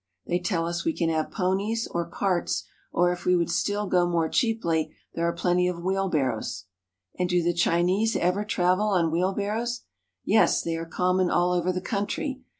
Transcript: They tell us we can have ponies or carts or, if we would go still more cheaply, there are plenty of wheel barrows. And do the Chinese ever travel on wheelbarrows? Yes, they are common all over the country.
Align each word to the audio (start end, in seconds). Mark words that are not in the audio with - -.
They 0.25 0.39
tell 0.39 0.65
us 0.65 0.83
we 0.83 0.93
can 0.93 1.09
have 1.09 1.29
ponies 1.29 1.85
or 1.85 2.09
carts 2.09 2.63
or, 2.91 3.11
if 3.11 3.23
we 3.23 3.35
would 3.35 3.49
go 3.49 3.51
still 3.51 4.09
more 4.09 4.29
cheaply, 4.29 4.95
there 5.13 5.27
are 5.27 5.31
plenty 5.31 5.67
of 5.67 5.83
wheel 5.83 6.09
barrows. 6.09 6.65
And 7.19 7.29
do 7.29 7.43
the 7.43 7.53
Chinese 7.53 8.15
ever 8.15 8.43
travel 8.43 8.87
on 8.87 9.11
wheelbarrows? 9.11 9.81
Yes, 10.25 10.63
they 10.63 10.75
are 10.75 10.85
common 10.87 11.29
all 11.29 11.51
over 11.51 11.71
the 11.71 11.81
country. 11.81 12.41